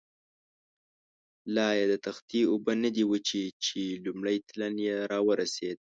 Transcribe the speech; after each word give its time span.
لایې 1.55 1.83
د 1.91 1.93
تختې 2.05 2.41
اوبه 2.51 2.73
نه 2.83 2.89
دي 2.95 3.03
وچې، 3.11 3.43
چې 3.65 3.79
لومړی 4.05 4.37
تلین 4.49 4.75
یې 4.87 4.95
را 5.11 5.19
ورسېد. 5.27 5.77